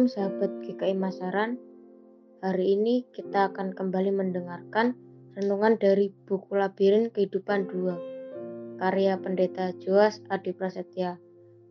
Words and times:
Shalom 0.00 0.16
sahabat 0.16 0.64
GKI 0.64 0.96
Masaran. 0.96 1.60
Hari 2.40 2.72
ini 2.72 3.04
kita 3.12 3.52
akan 3.52 3.76
kembali 3.76 4.08
mendengarkan 4.16 4.96
renungan 5.36 5.76
dari 5.76 6.08
buku 6.24 6.56
Labirin 6.56 7.12
Kehidupan 7.12 7.68
2 7.68 8.80
karya 8.80 9.20
Pendeta 9.20 9.76
Joas 9.76 10.24
Adi 10.32 10.56
Prasetya. 10.56 11.20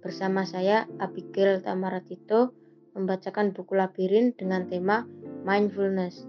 Bersama 0.06 0.46
saya 0.46 0.86
Abigail 1.02 1.66
Tamaratito 1.66 2.54
membacakan 2.94 3.50
buku 3.50 3.74
Labirin 3.74 4.38
dengan 4.38 4.70
tema 4.70 5.10
Mindfulness. 5.42 6.21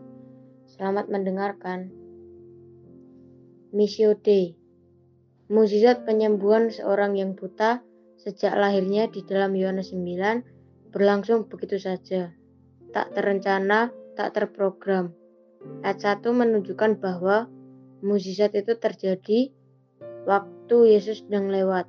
Selamat 0.73 1.13
mendengarkan. 1.13 1.93
Missio 3.77 4.17
Dei 4.17 4.57
Mujizat 5.53 6.09
penyembuhan 6.09 6.73
seorang 6.73 7.21
yang 7.21 7.37
buta 7.37 7.85
sejak 8.17 8.57
lahirnya 8.57 9.13
di 9.13 9.21
dalam 9.21 9.53
Yohanes 9.53 9.93
9 9.93 10.60
berlangsung 10.91 11.47
begitu 11.47 11.79
saja, 11.79 12.35
tak 12.91 13.15
terencana, 13.15 13.95
tak 14.19 14.35
terprogram. 14.35 15.15
Ayat 15.87 16.21
1 16.23 16.27
menunjukkan 16.35 16.99
bahwa 16.99 17.47
mukjizat 18.03 18.57
itu 18.57 18.75
terjadi 18.77 19.53
waktu 20.25 20.77
Yesus 20.97 21.25
sedang 21.25 21.49
lewat. 21.49 21.89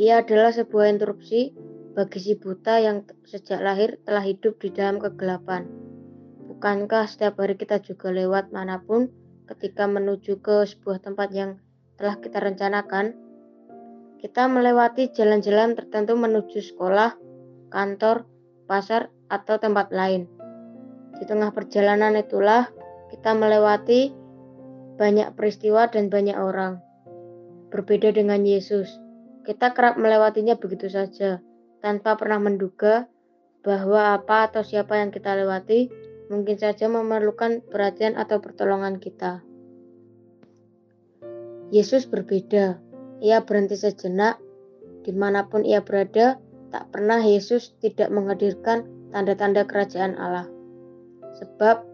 Ia 0.00 0.24
adalah 0.24 0.52
sebuah 0.52 0.88
interupsi 0.88 1.52
bagi 1.92 2.18
si 2.20 2.32
buta 2.36 2.80
yang 2.80 3.04
sejak 3.28 3.60
lahir 3.60 4.00
telah 4.08 4.24
hidup 4.24 4.56
di 4.60 4.72
dalam 4.72 4.96
kegelapan. 4.96 5.68
Bukankah 6.48 7.04
setiap 7.04 7.36
hari 7.40 7.60
kita 7.60 7.84
juga 7.84 8.08
lewat 8.08 8.50
mana 8.50 8.80
pun 8.80 9.12
ketika 9.48 9.84
menuju 9.84 10.40
ke 10.40 10.64
sebuah 10.64 11.04
tempat 11.04 11.28
yang 11.36 11.60
telah 12.00 12.16
kita 12.16 12.40
rencanakan? 12.40 13.12
Kita 14.22 14.46
melewati 14.46 15.10
jalan-jalan 15.12 15.74
tertentu 15.74 16.14
menuju 16.14 16.62
sekolah, 16.62 17.18
kantor, 17.72 18.28
pasar, 18.68 19.08
atau 19.32 19.56
tempat 19.56 19.88
lain. 19.88 20.28
Di 21.16 21.24
tengah 21.24 21.56
perjalanan 21.56 22.12
itulah 22.20 22.68
kita 23.08 23.32
melewati 23.32 24.12
banyak 25.00 25.32
peristiwa 25.32 25.88
dan 25.88 26.12
banyak 26.12 26.36
orang. 26.36 26.84
Berbeda 27.72 28.12
dengan 28.12 28.44
Yesus, 28.44 28.92
kita 29.48 29.72
kerap 29.72 29.96
melewatinya 29.96 30.60
begitu 30.60 30.92
saja, 30.92 31.40
tanpa 31.80 32.20
pernah 32.20 32.38
menduga 32.38 33.08
bahwa 33.64 34.14
apa 34.14 34.52
atau 34.52 34.60
siapa 34.60 35.00
yang 35.00 35.08
kita 35.08 35.32
lewati 35.32 35.88
mungkin 36.28 36.60
saja 36.60 36.86
memerlukan 36.86 37.64
perhatian 37.72 38.20
atau 38.20 38.38
pertolongan 38.38 39.00
kita. 39.00 39.40
Yesus 41.72 42.04
berbeda. 42.04 42.76
Ia 43.22 43.46
berhenti 43.46 43.78
sejenak, 43.80 44.36
di 45.06 45.14
mana 45.14 45.46
pun 45.48 45.64
ia 45.64 45.80
berada, 45.80 46.36
tak 46.72 46.88
pernah 46.88 47.20
Yesus 47.20 47.76
tidak 47.84 48.08
menghadirkan 48.08 48.88
tanda-tanda 49.12 49.68
kerajaan 49.68 50.16
Allah. 50.16 50.48
Sebab 51.36 51.84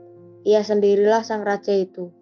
ia 0.46 0.62
sendirilah 0.62 1.26
sang 1.26 1.42
raja 1.42 1.74
itu. 1.74 2.14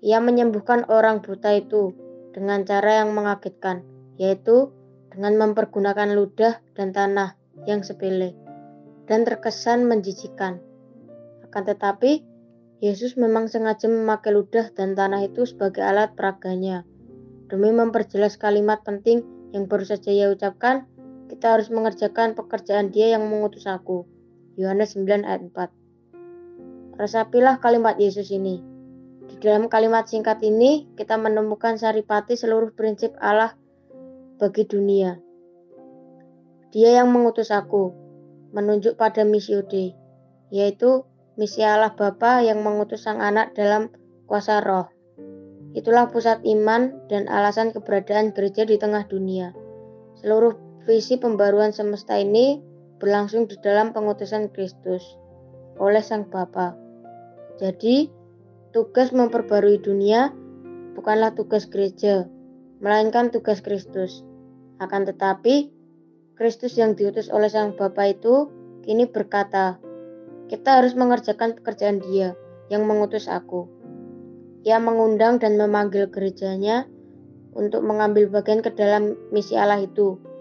Ia 0.00 0.22
menyembuhkan 0.22 0.86
orang 0.86 1.20
buta 1.20 1.58
itu 1.58 1.92
dengan 2.30 2.62
cara 2.62 3.02
yang 3.02 3.12
mengagetkan, 3.12 3.82
yaitu 4.16 4.70
dengan 5.10 5.36
mempergunakan 5.36 6.14
ludah 6.14 6.62
dan 6.78 6.94
tanah 6.94 7.34
yang 7.66 7.82
sepele 7.82 8.32
dan 9.10 9.26
terkesan 9.26 9.84
menjijikan. 9.90 10.62
Akan 11.44 11.66
tetapi, 11.66 12.24
Yesus 12.78 13.18
memang 13.18 13.50
sengaja 13.50 13.90
memakai 13.90 14.32
ludah 14.32 14.70
dan 14.72 14.94
tanah 14.94 15.26
itu 15.26 15.44
sebagai 15.44 15.84
alat 15.84 16.16
peraganya 16.16 16.82
demi 17.52 17.68
memperjelas 17.68 18.40
kalimat 18.40 18.80
penting 18.80 19.20
yang 19.52 19.68
baru 19.68 19.84
saja 19.84 20.08
ia 20.08 20.32
ucapkan 20.32 20.88
kita 21.32 21.56
harus 21.56 21.72
mengerjakan 21.72 22.36
pekerjaan 22.36 22.92
dia 22.92 23.16
yang 23.16 23.24
mengutus 23.24 23.64
aku. 23.64 24.04
Yohanes 24.60 24.92
9 25.00 25.24
ayat 25.24 25.48
4. 25.48 27.00
Resapilah 27.00 27.56
kalimat 27.56 27.96
Yesus 27.96 28.28
ini. 28.28 28.60
Di 29.32 29.40
dalam 29.40 29.72
kalimat 29.72 30.04
singkat 30.04 30.44
ini, 30.44 30.92
kita 30.92 31.16
menemukan 31.16 31.80
saripati 31.80 32.36
seluruh 32.36 32.76
prinsip 32.76 33.16
Allah 33.16 33.56
bagi 34.36 34.68
dunia. 34.68 35.16
Dia 36.68 37.00
yang 37.00 37.08
mengutus 37.08 37.48
aku, 37.48 37.96
menunjuk 38.52 39.00
pada 39.00 39.24
misi 39.24 39.56
Ode, 39.56 39.96
yaitu 40.52 41.08
misi 41.40 41.64
Allah 41.64 41.96
Bapa 41.96 42.44
yang 42.44 42.60
mengutus 42.60 43.08
sang 43.08 43.24
anak 43.24 43.56
dalam 43.56 43.88
kuasa 44.28 44.60
roh. 44.60 44.92
Itulah 45.72 46.12
pusat 46.12 46.44
iman 46.44 46.92
dan 47.08 47.24
alasan 47.32 47.72
keberadaan 47.72 48.36
gereja 48.36 48.68
di 48.68 48.76
tengah 48.76 49.08
dunia. 49.08 49.56
Seluruh 50.20 50.61
Visi 50.82 51.14
pembaruan 51.14 51.70
semesta 51.70 52.18
ini 52.18 52.58
berlangsung 52.98 53.46
di 53.46 53.54
dalam 53.62 53.94
pengutusan 53.94 54.50
Kristus 54.50 55.14
oleh 55.78 56.02
Sang 56.02 56.26
Bapa. 56.26 56.74
Jadi, 57.62 58.10
tugas 58.74 59.14
memperbarui 59.14 59.78
dunia 59.78 60.34
bukanlah 60.98 61.38
tugas 61.38 61.70
gereja, 61.70 62.26
melainkan 62.82 63.30
tugas 63.30 63.62
Kristus. 63.62 64.26
Akan 64.82 65.06
tetapi, 65.06 65.70
Kristus 66.34 66.74
yang 66.74 66.98
diutus 66.98 67.30
oleh 67.30 67.46
Sang 67.46 67.78
Bapa 67.78 68.10
itu 68.10 68.50
kini 68.82 69.06
berkata, 69.06 69.78
"Kita 70.50 70.82
harus 70.82 70.98
mengerjakan 70.98 71.62
pekerjaan 71.62 72.02
Dia 72.02 72.34
yang 72.74 72.90
mengutus 72.90 73.30
aku." 73.30 73.70
Ia 74.66 74.82
mengundang 74.82 75.38
dan 75.38 75.54
memanggil 75.54 76.10
gerejanya 76.10 76.90
untuk 77.54 77.86
mengambil 77.86 78.26
bagian 78.26 78.66
ke 78.66 78.74
dalam 78.74 79.14
misi 79.30 79.54
Allah 79.54 79.78
itu 79.78 80.31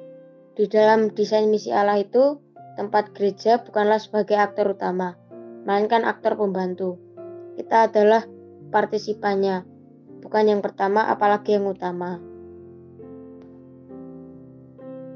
di 0.61 0.69
dalam 0.69 1.09
desain 1.09 1.49
misi 1.49 1.73
Allah 1.73 2.05
itu, 2.05 2.37
tempat 2.77 3.17
gereja 3.17 3.65
bukanlah 3.65 3.97
sebagai 3.97 4.37
aktor 4.37 4.77
utama, 4.77 5.17
melainkan 5.65 6.05
aktor 6.05 6.37
pembantu. 6.37 7.01
Kita 7.57 7.89
adalah 7.89 8.29
partisipannya, 8.69 9.65
bukan 10.21 10.53
yang 10.53 10.61
pertama 10.61 11.09
apalagi 11.09 11.57
yang 11.57 11.65
utama. 11.65 12.21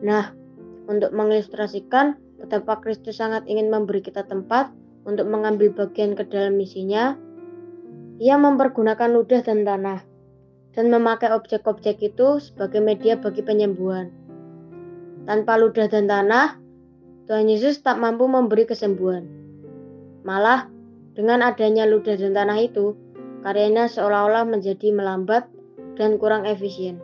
Nah, 0.01 0.33
untuk 0.89 1.13
mengilustrasikan 1.13 2.17
betapa 2.41 2.81
Kristus 2.81 3.21
sangat 3.21 3.45
ingin 3.45 3.69
memberi 3.69 4.01
kita 4.01 4.25
tempat 4.25 4.73
untuk 5.05 5.29
mengambil 5.29 5.69
bagian 5.77 6.17
ke 6.17 6.25
dalam 6.25 6.57
misinya, 6.57 7.13
ia 8.17 8.33
mempergunakan 8.41 9.13
ludah 9.13 9.45
dan 9.45 9.61
tanah 9.61 10.01
dan 10.73 10.89
memakai 10.89 11.29
objek-objek 11.37 12.01
itu 12.01 12.41
sebagai 12.41 12.81
media 12.81 13.13
bagi 13.13 13.45
penyembuhan. 13.45 14.24
Tanpa 15.25 15.57
ludah 15.57 15.89
dan 15.89 16.05
tanah, 16.05 16.61
Tuhan 17.25 17.49
Yesus 17.49 17.81
tak 17.81 17.97
mampu 17.97 18.29
memberi 18.29 18.69
kesembuhan. 18.69 19.25
Malah, 20.21 20.69
dengan 21.17 21.41
adanya 21.41 21.89
ludah 21.89 22.13
dan 22.13 22.37
tanah 22.37 22.61
itu, 22.61 22.93
karyanya 23.41 23.89
seolah-olah 23.89 24.45
menjadi 24.45 24.93
melambat 24.93 25.49
dan 25.97 26.21
kurang 26.21 26.45
efisien. 26.45 27.01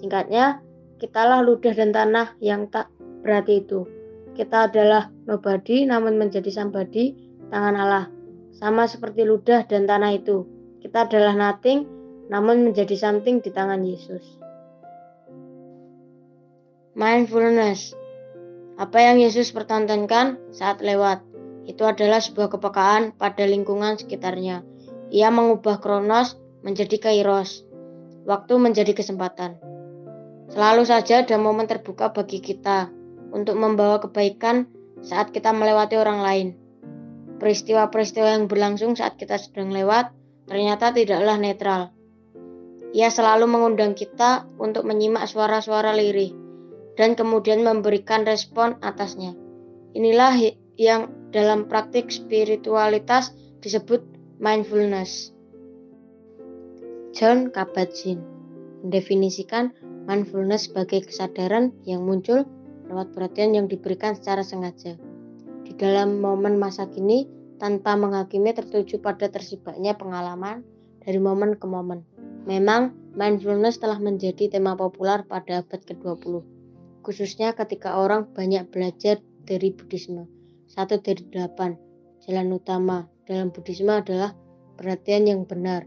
Singkatnya, 0.00 0.64
kitalah 0.96 1.44
ludah 1.44 1.76
dan 1.76 1.92
tanah 1.92 2.36
yang 2.40 2.72
tak 2.72 2.88
berarti 3.20 3.60
itu. 3.64 3.84
Kita 4.36 4.68
adalah 4.68 5.08
nobody 5.24 5.88
namun 5.88 6.20
menjadi 6.20 6.48
somebody 6.52 7.16
tangan 7.48 7.76
Allah. 7.76 8.06
Sama 8.56 8.88
seperti 8.88 9.24
ludah 9.24 9.64
dan 9.68 9.84
tanah 9.84 10.16
itu. 10.16 10.44
Kita 10.80 11.08
adalah 11.08 11.36
nothing 11.36 11.88
namun 12.28 12.68
menjadi 12.68 12.96
something 12.96 13.40
di 13.40 13.52
tangan 13.52 13.84
Yesus. 13.84 14.45
Mindfulness. 16.96 17.92
Apa 18.80 19.04
yang 19.04 19.20
Yesus 19.20 19.52
pertontonkan 19.52 20.40
saat 20.48 20.80
lewat 20.80 21.20
itu 21.68 21.84
adalah 21.84 22.24
sebuah 22.24 22.56
kepekaan 22.56 23.12
pada 23.12 23.44
lingkungan 23.44 24.00
sekitarnya. 24.00 24.64
Ia 25.12 25.28
mengubah 25.28 25.76
kronos 25.76 26.40
menjadi 26.64 26.96
kairos, 26.96 27.68
waktu 28.24 28.56
menjadi 28.56 28.96
kesempatan. 28.96 29.60
Selalu 30.48 30.88
saja 30.88 31.20
ada 31.20 31.36
momen 31.36 31.68
terbuka 31.68 32.16
bagi 32.16 32.40
kita 32.40 32.88
untuk 33.28 33.60
membawa 33.60 34.00
kebaikan 34.00 34.64
saat 35.04 35.36
kita 35.36 35.52
melewati 35.52 36.00
orang 36.00 36.24
lain. 36.24 36.48
Peristiwa-peristiwa 37.36 38.40
yang 38.40 38.48
berlangsung 38.48 38.96
saat 38.96 39.20
kita 39.20 39.36
sedang 39.36 39.68
lewat 39.68 40.16
ternyata 40.48 40.96
tidaklah 40.96 41.36
netral. 41.36 41.92
Ia 42.96 43.12
selalu 43.12 43.44
mengundang 43.44 43.92
kita 43.92 44.48
untuk 44.56 44.88
menyimak 44.88 45.28
suara-suara 45.28 45.92
lirih 45.92 46.45
dan 46.96 47.14
kemudian 47.14 47.62
memberikan 47.62 48.24
respon 48.24 48.80
atasnya. 48.80 49.36
Inilah 49.92 50.36
yang 50.80 51.12
dalam 51.32 51.68
praktik 51.68 52.08
spiritualitas 52.08 53.32
disebut 53.60 54.04
mindfulness. 54.40 55.32
John 57.16 57.48
Kabat-Zinn 57.48 58.20
mendefinisikan 58.84 59.72
mindfulness 60.04 60.68
sebagai 60.68 61.08
kesadaran 61.08 61.72
yang 61.88 62.04
muncul 62.04 62.44
lewat 62.88 63.16
perhatian 63.16 63.56
yang 63.56 63.66
diberikan 63.68 64.12
secara 64.12 64.44
sengaja. 64.44 65.00
Di 65.64 65.72
dalam 65.74 66.20
momen 66.20 66.60
masa 66.60 66.86
kini, 66.86 67.26
tanpa 67.56 67.96
menghakimi 67.96 68.52
tertuju 68.52 69.00
pada 69.00 69.32
tersibaknya 69.32 69.96
pengalaman 69.96 70.60
dari 71.02 71.16
momen 71.16 71.56
ke 71.56 71.66
momen. 71.66 72.04
Memang, 72.46 72.94
mindfulness 73.16 73.80
telah 73.80 73.98
menjadi 73.98 74.52
tema 74.52 74.76
populer 74.76 75.24
pada 75.26 75.64
abad 75.64 75.80
ke-20 75.82 76.55
khususnya 77.06 77.54
ketika 77.54 78.02
orang 78.02 78.26
banyak 78.34 78.66
belajar 78.74 79.22
dari 79.46 79.70
Buddhisme. 79.70 80.26
satu 80.66 80.98
dari 80.98 81.22
delapan. 81.30 81.78
Jalan 82.26 82.50
utama 82.50 83.06
dalam 83.30 83.54
Buddhisme 83.54 83.94
adalah 83.94 84.34
perhatian 84.74 85.30
yang 85.30 85.46
benar 85.46 85.86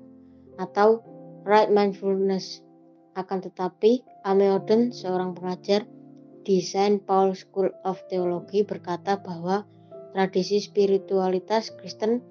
atau 0.55 1.03
right 1.43 1.67
mindfulness. 1.67 2.63
Akan 3.19 3.43
tetapi, 3.43 4.07
Ameoden, 4.23 4.95
seorang 4.95 5.35
pengajar 5.35 5.83
di 6.47 6.63
Saint 6.63 7.03
Paul 7.03 7.35
School 7.35 7.67
of 7.83 7.99
Theology 8.07 8.63
berkata 8.63 9.19
bahwa 9.19 9.67
tradisi 10.15 10.63
spiritualitas 10.63 11.75
Kristen 11.75 12.23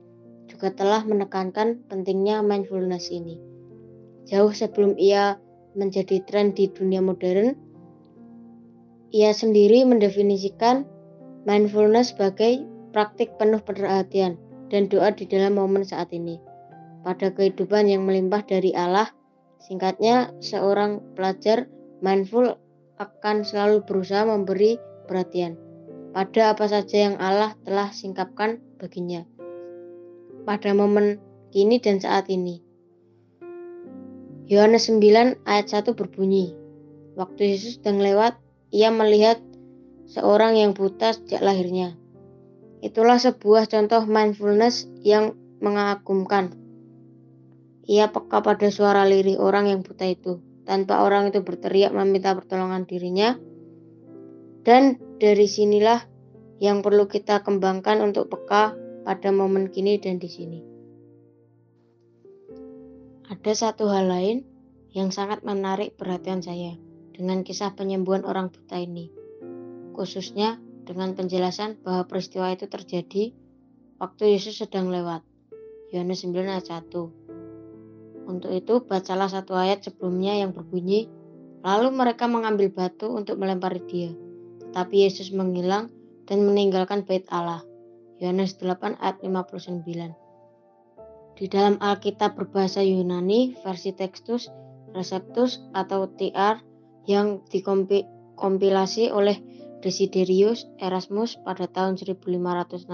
juga 0.49 0.73
telah 0.73 1.05
menekankan 1.05 1.85
pentingnya 1.93 2.41
mindfulness 2.41 3.13
ini. 3.13 3.37
Jauh 4.25 4.57
sebelum 4.57 4.97
ia 4.97 5.37
menjadi 5.77 6.25
tren 6.25 6.57
di 6.57 6.73
dunia 6.73 7.05
modern, 7.05 7.68
ia 9.15 9.33
sendiri 9.33 9.85
mendefinisikan 9.89 10.85
mindfulness 11.49 12.13
sebagai 12.13 12.65
praktik 12.93 13.37
penuh 13.41 13.61
perhatian 13.63 14.37
dan 14.69 14.89
doa 14.93 15.13
di 15.13 15.25
dalam 15.25 15.57
momen 15.57 15.85
saat 15.85 16.13
ini. 16.13 16.37
Pada 17.07 17.33
kehidupan 17.33 17.89
yang 17.89 18.05
melimpah 18.05 18.45
dari 18.45 18.77
Allah, 18.77 19.09
singkatnya 19.65 20.35
seorang 20.45 21.01
pelajar 21.17 21.71
mindful 22.05 22.59
akan 23.01 23.47
selalu 23.47 23.87
berusaha 23.87 24.27
memberi 24.27 24.77
perhatian 25.09 25.57
pada 26.13 26.53
apa 26.53 26.67
saja 26.67 27.09
yang 27.09 27.17
Allah 27.17 27.55
telah 27.63 27.95
singkapkan 27.95 28.59
baginya 28.77 29.25
pada 30.49 30.73
momen 30.73 31.21
kini 31.53 31.77
dan 31.77 32.01
saat 32.01 32.33
ini. 32.33 32.65
Yohanes 34.49 34.89
9 34.89 35.45
ayat 35.45 35.67
1 35.69 35.93
berbunyi, 35.93 36.57
Waktu 37.21 37.53
Yesus 37.53 37.77
sedang 37.77 38.01
lewat, 38.01 38.41
ia 38.69 38.93
melihat 38.93 39.41
seorang 40.09 40.57
yang 40.57 40.77
buta 40.77 41.17
sejak 41.17 41.41
lahirnya. 41.41 41.97
Itulah 42.85 43.19
sebuah 43.21 43.69
contoh 43.69 44.05
mindfulness 44.05 44.87
yang 45.03 45.35
mengagumkan. 45.59 46.55
Ia 47.89 48.13
peka 48.13 48.45
pada 48.45 48.69
suara 48.69 49.09
lirih 49.09 49.41
orang 49.41 49.73
yang 49.73 49.81
buta 49.81 50.05
itu, 50.05 50.45
tanpa 50.69 51.01
orang 51.01 51.33
itu 51.33 51.41
berteriak 51.41 51.97
meminta 51.97 52.37
pertolongan 52.37 52.85
dirinya. 52.85 53.41
Dan 54.63 55.01
dari 55.17 55.49
sinilah 55.49 56.05
yang 56.61 56.85
perlu 56.85 57.09
kita 57.09 57.41
kembangkan 57.41 58.05
untuk 58.05 58.29
peka 58.29 58.77
pada 59.09 59.33
momen 59.33 59.73
kini 59.73 59.97
dan 59.97 60.21
di 60.21 60.29
sini. 60.29 60.61
Ada 63.33 63.73
satu 63.73 63.89
hal 63.89 64.13
lain 64.13 64.45
yang 64.93 65.09
sangat 65.09 65.41
menarik 65.41 65.97
perhatian 65.97 66.45
saya 66.45 66.88
dengan 67.19 67.43
kisah 67.43 67.75
penyembuhan 67.75 68.23
orang 68.23 68.55
buta 68.55 68.79
ini, 68.79 69.11
khususnya 69.99 70.63
dengan 70.87 71.19
penjelasan 71.19 71.83
bahwa 71.83 72.07
peristiwa 72.07 72.55
itu 72.55 72.71
terjadi 72.71 73.35
waktu 73.99 74.39
Yesus 74.39 74.63
sedang 74.63 74.95
lewat. 74.95 75.27
Yohanes 75.91 76.23
9 76.23 76.47
ayat 76.47 76.71
1. 76.71 78.31
Untuk 78.31 78.53
itu, 78.55 78.85
bacalah 78.87 79.27
satu 79.27 79.57
ayat 79.57 79.83
sebelumnya 79.83 80.37
yang 80.37 80.53
berbunyi, 80.53 81.09
Lalu 81.67 81.91
mereka 81.91 82.31
mengambil 82.31 82.71
batu 82.71 83.11
untuk 83.11 83.41
melempari 83.41 83.83
dia. 83.91 84.11
Tetapi 84.63 84.95
Yesus 85.03 85.35
menghilang 85.35 85.91
dan 86.31 86.47
meninggalkan 86.47 87.03
bait 87.03 87.27
Allah. 87.35 87.67
Yohanes 88.23 88.55
8 88.59 88.99
ayat 89.03 89.19
59. 89.23 90.15
Di 91.39 91.47
dalam 91.47 91.79
Alkitab 91.79 92.35
berbahasa 92.35 92.83
Yunani, 92.83 93.55
versi 93.63 93.95
Textus 93.95 94.51
Receptus 94.89 95.61
atau 95.77 96.09
TR 96.09 96.59
yang 97.09 97.41
dikompilasi 97.49 99.09
oleh 99.09 99.41
Desiderius 99.81 100.69
Erasmus 100.77 101.41
pada 101.41 101.65
tahun 101.65 101.97
1516, 101.97 102.85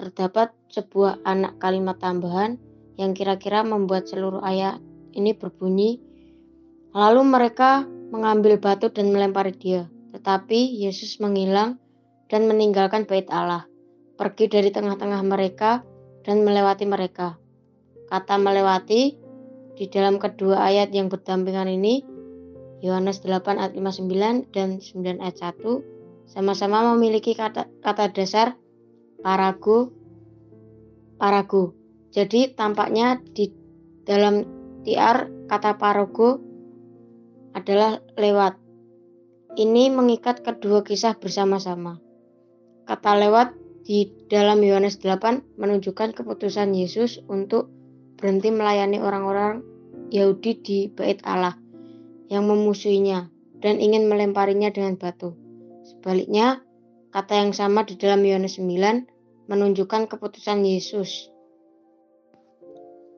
terdapat 0.00 0.56
sebuah 0.72 1.20
anak 1.28 1.60
kalimat 1.60 2.00
tambahan 2.00 2.56
yang 2.96 3.12
kira-kira 3.12 3.60
membuat 3.60 4.08
seluruh 4.08 4.40
ayat 4.40 4.80
ini 5.12 5.36
berbunyi, 5.36 6.00
lalu 6.96 7.22
mereka 7.26 7.84
mengambil 8.10 8.56
batu 8.56 8.88
dan 8.88 9.12
melempari 9.12 9.52
dia, 9.52 9.90
tetapi 10.14 10.78
Yesus 10.80 11.18
menghilang 11.18 11.76
dan 12.32 12.46
meninggalkan 12.48 13.04
bait 13.04 13.26
Allah 13.28 13.66
pergi 14.14 14.46
dari 14.46 14.70
tengah-tengah 14.70 15.22
mereka 15.26 15.82
dan 16.22 16.46
melewati 16.46 16.86
mereka. 16.86 17.36
Kata 18.06 18.38
melewati 18.38 19.18
di 19.74 19.84
dalam 19.90 20.22
kedua 20.22 20.70
ayat 20.70 20.94
yang 20.94 21.10
berdampingan 21.10 21.66
ini, 21.66 22.13
Yohanes 22.84 23.24
8 23.24 23.56
ayat 23.56 23.72
59 23.72 24.52
dan 24.52 24.76
9 24.76 25.24
ayat 25.24 25.56
1, 25.56 26.28
sama-sama 26.28 26.92
memiliki 26.92 27.32
kata, 27.32 27.64
kata 27.80 28.12
dasar 28.12 28.60
paragu, 29.24 29.88
paragu. 31.16 31.72
Jadi 32.12 32.52
tampaknya 32.52 33.24
di 33.32 33.48
dalam 34.04 34.44
tiar 34.84 35.32
kata 35.48 35.80
paragu 35.80 36.36
adalah 37.56 38.04
lewat. 38.20 38.60
Ini 39.56 39.88
mengikat 39.88 40.44
kedua 40.44 40.84
kisah 40.84 41.16
bersama-sama. 41.16 41.96
Kata 42.84 43.16
lewat 43.16 43.56
di 43.88 44.12
dalam 44.28 44.60
Yohanes 44.60 45.00
8 45.00 45.56
menunjukkan 45.56 46.12
keputusan 46.12 46.76
Yesus 46.76 47.24
untuk 47.32 47.72
berhenti 48.20 48.52
melayani 48.52 49.00
orang-orang 49.00 49.64
Yahudi 50.12 50.52
di 50.60 50.78
bait 50.92 51.24
Allah 51.24 51.63
yang 52.28 52.48
memusuhinya 52.48 53.28
dan 53.60 53.80
ingin 53.80 54.08
melemparinya 54.08 54.68
dengan 54.72 55.00
batu. 55.00 55.36
Sebaliknya, 55.84 56.64
kata 57.12 57.44
yang 57.44 57.52
sama 57.52 57.84
di 57.84 57.96
dalam 58.00 58.24
Yohanes 58.24 58.60
9 58.60 59.48
menunjukkan 59.48 60.08
keputusan 60.08 60.64
Yesus. 60.64 61.28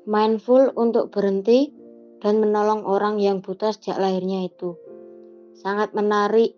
Mindful 0.07 0.71
untuk 0.79 1.11
berhenti 1.11 1.75
dan 2.23 2.39
menolong 2.39 2.87
orang 2.87 3.19
yang 3.19 3.43
buta 3.43 3.75
sejak 3.75 3.99
lahirnya 3.99 4.47
itu. 4.47 4.79
Sangat 5.59 5.95
menarik 5.95 6.55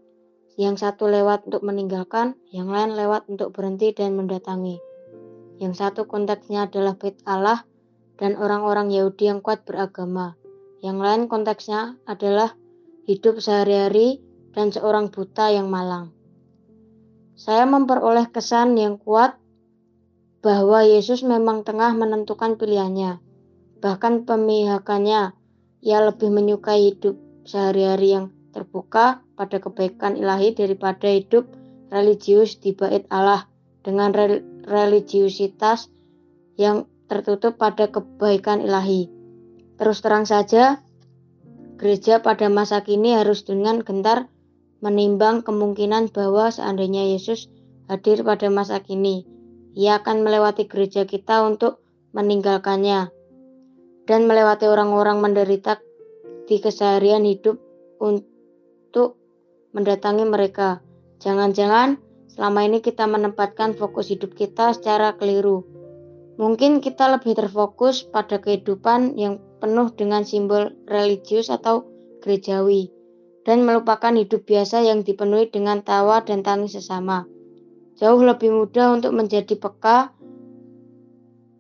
yang 0.59 0.75
satu 0.75 1.07
lewat 1.07 1.47
untuk 1.49 1.63
meninggalkan, 1.63 2.35
yang 2.51 2.69
lain 2.69 2.99
lewat 2.99 3.31
untuk 3.31 3.55
berhenti 3.55 3.95
dan 3.95 4.19
mendatangi. 4.19 4.83
Yang 5.59 5.75
satu 5.83 6.07
konteksnya 6.07 6.71
adalah 6.71 6.95
bait 6.95 7.19
Allah 7.27 7.67
dan 8.19 8.39
orang-orang 8.39 8.91
Yahudi 8.95 9.31
yang 9.31 9.41
kuat 9.43 9.63
beragama. 9.67 10.38
Yang 10.79 10.99
lain 11.03 11.23
konteksnya 11.27 11.99
adalah 12.07 12.55
hidup 13.09 13.43
sehari-hari 13.43 14.23
dan 14.55 14.71
seorang 14.71 15.11
buta 15.11 15.51
yang 15.51 15.67
malang. 15.73 16.15
Saya 17.39 17.67
memperoleh 17.67 18.31
kesan 18.31 18.75
yang 18.75 18.99
kuat 18.99 19.39
bahwa 20.43 20.87
Yesus 20.87 21.27
memang 21.27 21.67
tengah 21.67 21.95
menentukan 21.95 22.59
pilihannya. 22.59 23.19
Bahkan 23.79 24.27
pemihakannya, 24.27 25.35
ia 25.83 25.99
lebih 26.03 26.31
menyukai 26.31 26.95
hidup 26.95 27.15
sehari-hari 27.47 28.19
yang 28.19 28.27
terbuka 28.51 29.23
pada 29.39 29.63
kebaikan 29.63 30.19
ilahi 30.19 30.51
daripada 30.55 31.07
hidup 31.07 31.47
religius 31.95 32.59
di 32.59 32.75
bait 32.75 33.07
Allah 33.11 33.47
dengan 33.87 34.11
religiusitas 34.67 35.89
yang 36.59 36.91
tertutup 37.07 37.55
pada 37.57 37.87
kebaikan 37.89 38.61
ilahi. 38.67 39.18
Terus 39.79 40.03
terang 40.03 40.27
saja, 40.27 40.83
gereja 41.79 42.19
pada 42.19 42.51
masa 42.51 42.83
kini 42.83 43.15
harus 43.15 43.47
dengan 43.47 43.81
gentar 43.87 44.27
menimbang 44.83 45.47
kemungkinan 45.47 46.11
bahwa 46.11 46.51
seandainya 46.51 47.07
Yesus 47.15 47.47
hadir 47.87 48.27
pada 48.27 48.51
masa 48.51 48.83
kini, 48.83 49.23
ia 49.79 50.03
akan 50.03 50.27
melewati 50.27 50.67
gereja 50.67 51.07
kita 51.07 51.47
untuk 51.47 51.79
meninggalkannya 52.11 53.11
dan 54.11 54.21
melewati 54.27 54.67
orang-orang 54.67 55.23
menderita 55.23 55.79
di 56.51 56.59
keseharian 56.59 57.23
hidup 57.23 57.61
untuk 58.03 59.21
mendatangi 59.77 60.25
mereka. 60.27 60.81
Jangan-jangan 61.23 62.01
selama 62.27 62.67
ini 62.67 62.79
kita 62.83 63.05
menempatkan 63.07 63.77
fokus 63.79 64.11
hidup 64.11 64.35
kita 64.35 64.75
secara 64.75 65.15
keliru. 65.15 65.63
Mungkin 66.39 66.79
kita 66.79 67.11
lebih 67.11 67.35
terfokus 67.35 68.07
pada 68.07 68.39
kehidupan 68.39 69.19
yang 69.19 69.43
penuh 69.59 69.91
dengan 69.95 70.23
simbol 70.23 70.75
religius 70.87 71.51
atau 71.51 71.87
gerejawi 72.23 72.91
dan 73.47 73.65
melupakan 73.65 74.13
hidup 74.13 74.45
biasa 74.45 74.85
yang 74.85 75.03
dipenuhi 75.03 75.49
dengan 75.49 75.81
tawa 75.81 76.21
dan 76.23 76.45
tangis 76.45 76.77
sesama. 76.77 77.25
Jauh 77.99 78.23
lebih 78.23 78.55
mudah 78.55 78.95
untuk 78.95 79.17
menjadi 79.17 79.59
peka 79.59 80.15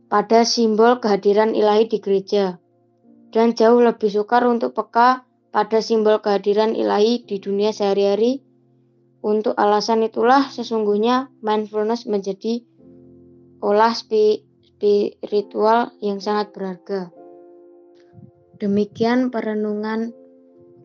pada 0.09 0.41
simbol 0.47 1.03
kehadiran 1.03 1.53
ilahi 1.53 1.91
di 1.91 1.99
gereja 1.99 2.63
dan 3.35 3.53
jauh 3.53 3.83
lebih 3.83 4.09
sukar 4.09 4.47
untuk 4.47 4.73
peka 4.73 5.27
pada 5.51 5.83
simbol 5.83 6.23
kehadiran 6.23 6.79
ilahi 6.79 7.25
di 7.25 7.43
dunia 7.43 7.75
sehari-hari. 7.75 8.45
Untuk 9.19 9.59
alasan 9.59 10.07
itulah 10.07 10.47
sesungguhnya 10.47 11.27
mindfulness 11.43 12.07
menjadi 12.07 12.63
olah 13.59 13.91
spiritual 13.91 15.91
yang 15.99 16.23
sangat 16.23 16.55
berharga. 16.55 17.18
Demikian 18.59 19.31
perenungan 19.31 20.11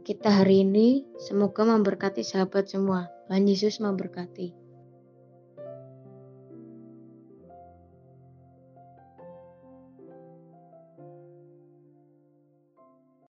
kita 0.06 0.30
hari 0.30 0.62
ini. 0.62 1.10
Semoga 1.18 1.66
memberkati 1.66 2.22
sahabat 2.22 2.70
semua. 2.70 3.10
Tuhan 3.26 3.50
Yesus 3.50 3.82
memberkati. 3.82 4.63